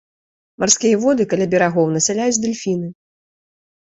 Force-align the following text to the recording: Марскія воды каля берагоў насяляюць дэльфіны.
Марскія 0.61 0.95
воды 1.03 1.23
каля 1.33 1.45
берагоў 1.51 1.91
насяляюць 1.97 2.39
дэльфіны. 2.47 2.87